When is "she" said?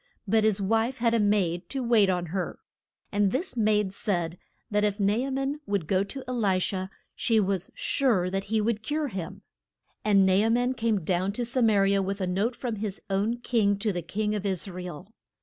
7.15-7.39